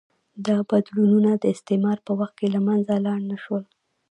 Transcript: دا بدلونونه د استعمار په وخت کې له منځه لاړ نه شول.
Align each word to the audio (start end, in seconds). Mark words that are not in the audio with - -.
دا 0.45 0.57
بدلونونه 0.69 1.31
د 1.37 1.43
استعمار 1.55 1.97
په 2.07 2.11
وخت 2.19 2.33
کې 2.39 2.47
له 2.55 2.59
منځه 2.67 2.93
لاړ 3.05 3.19
نه 3.31 3.37
شول. 3.43 3.63